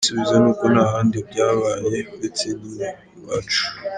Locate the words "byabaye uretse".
1.29-2.43